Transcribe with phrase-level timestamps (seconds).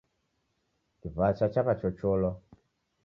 [0.99, 2.31] Kiw'acha chaw'achocholwa.